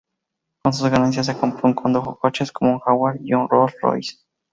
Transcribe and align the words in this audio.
Con 0.63 0.73
sus 0.73 0.89
ganancias, 0.89 1.27
se 1.27 1.37
compró 1.37 1.69
y 1.69 1.75
condujo 1.75 2.17
coches, 2.17 2.51
como 2.51 2.71
un 2.71 2.79
Jaguar 2.79 3.17
y 3.23 3.35
un 3.35 3.47
Rolls-Royce. 3.47 4.17